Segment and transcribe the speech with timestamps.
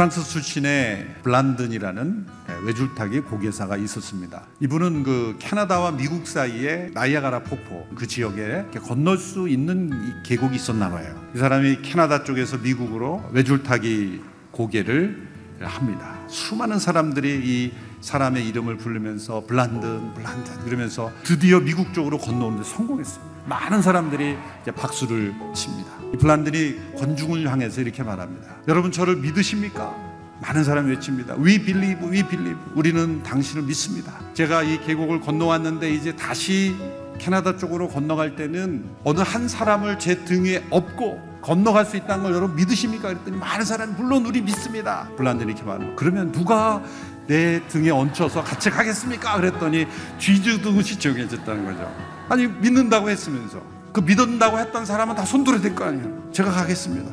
[0.00, 2.26] 프랑스 출신의 블란든이라는
[2.64, 4.44] 외줄타기 고개사가 있었습니다.
[4.60, 11.14] 이분은 그 캐나다와 미국 사이에 나이아가라 폭포 그 지역에 건널 수 있는 계곡이 있었나 봐요.
[11.34, 15.28] 이 사람이 캐나다 쪽에서 미국으로 외줄타기 고개를
[15.60, 16.18] 합니다.
[16.28, 23.22] 수많은 사람들이 이 사람의 이름을 부르면서 블란든, 블란든 그러면서 드디어 미국 쪽으로 건너오는데 성공했어요.
[23.44, 24.38] 많은 사람들이
[24.74, 25.99] 박수를 칩니다.
[26.12, 28.56] 이 블란든이 권중을 향해서 이렇게 말합니다.
[28.68, 29.94] 여러분 저를 믿으십니까?
[30.42, 31.36] 많은 사람이 외칩니다.
[31.36, 32.58] We believe, we believe.
[32.74, 34.14] 우리는 당신을 믿습니다.
[34.34, 36.74] 제가 이 계곡을 건너왔는데 이제 다시
[37.18, 42.56] 캐나다 쪽으로 건너갈 때는 어느 한 사람을 제 등에 업고 건너갈 수 있다는 걸 여러분
[42.56, 43.08] 믿으십니까?
[43.08, 45.08] 그랬더니 많은 사람이 물론 우리 믿습니다.
[45.16, 45.96] 블란든이 이렇게 말합니다.
[45.96, 46.82] 그러면 누가
[47.26, 49.36] 내 등에 얹혀서 같이 가겠습니까?
[49.36, 49.86] 그랬더니
[50.18, 51.94] 쥐주듯이 조용해졌다는 거죠.
[52.28, 56.30] 아니 믿는다고 했으면서 그 믿는다고 했던 사람은 다 손들어야 될 거 아니에요.
[56.32, 57.10] 제가 가겠습니다.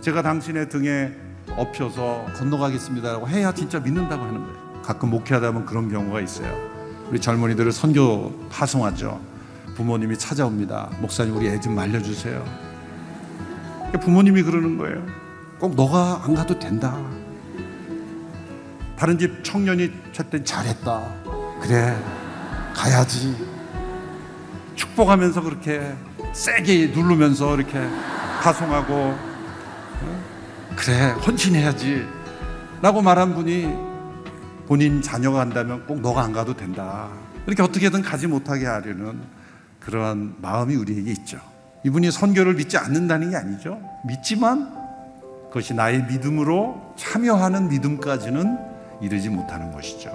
[0.00, 1.12] 제가 당신의 등에
[1.56, 4.82] 엎혀서 건너가겠습니다라고 해야 진짜 믿는다고 하는 거예요.
[4.82, 6.54] 가끔 목회하다 보면 그런 경우가 있어요.
[7.10, 9.20] 우리 젊은이들을 선교 파송하죠.
[9.74, 10.90] 부모님이 찾아옵니다.
[11.00, 12.44] 목사님 우리 애 좀 말려주세요.
[14.00, 15.04] 부모님이 그러는 거예요.
[15.58, 16.96] 꼭 너가 안 가도 된다.
[18.96, 21.02] 다른 집 청년이 쳤더니 잘했다.
[21.60, 21.96] 그래,
[22.74, 23.34] 가야지.
[24.78, 25.94] 축복하면서 그렇게
[26.32, 27.78] 세게 누르면서 이렇게
[28.42, 30.24] 파송하고, 어?
[30.76, 32.06] 그래, 헌신해야지.
[32.80, 33.74] 라고 말한 분이
[34.66, 37.08] 본인 자녀가 간다면 꼭 너가 안 가도 된다.
[37.46, 39.20] 이렇게 어떻게든 가지 못하게 하려는
[39.80, 41.40] 그러한 마음이 우리에게 있죠.
[41.84, 43.80] 이분이 선교를 믿지 않는다는 게 아니죠.
[44.06, 44.72] 믿지만
[45.48, 48.58] 그것이 나의 믿음으로 참여하는 믿음까지는
[49.00, 50.10] 이르지 못하는 것이죠.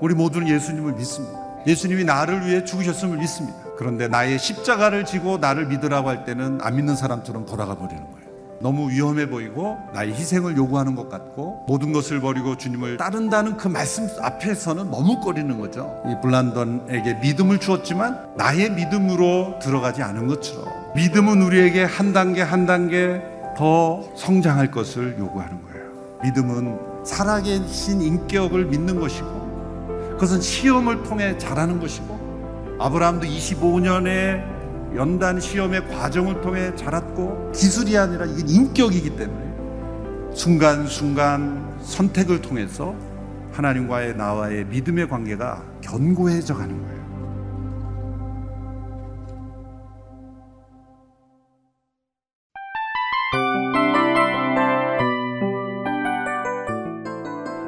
[0.00, 1.40] 우리 모두는 예수님을 믿습니다.
[1.66, 3.67] 예수님이 나를 위해 죽으셨음을 믿습니다.
[3.78, 8.28] 그런데 나의 십자가를 지고 나를 믿으라고 할 때는 안 믿는 사람처럼 돌아가 버리는 거예요.
[8.60, 14.08] 너무 위험해 보이고 나의 희생을 요구하는 것 같고 모든 것을 버리고 주님을 따른다는 그 말씀
[14.20, 16.02] 앞에서는 머뭇거리는 거죠.
[16.08, 23.22] 이 블란던에게 믿음을 주었지만 나의 믿음으로 들어가지 않은 것처럼 믿음은 우리에게 한 단계 한 단계
[23.56, 25.86] 더 성장할 것을 요구하는 거예요.
[26.24, 32.17] 믿음은 살아계신 인격을 믿는 것이고 그것은 시험을 통해 자라는 것이고
[32.78, 34.58] 아브라함도 25년의
[34.94, 42.94] 연단 시험의 과정을 통해 자랐고 기술이 아니라 이건 인격이기 때문에 순간순간 선택을 통해서
[43.52, 46.98] 하나님과의 나와의 믿음의 관계가 견고해져 가는 거예요.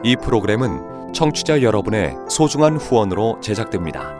[0.02, 4.19] 이 프로그램은 청취자 여러분의 소중한 후원으로 제작됩니다.